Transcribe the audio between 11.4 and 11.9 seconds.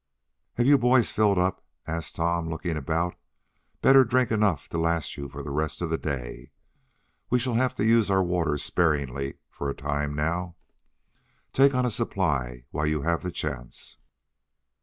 Take on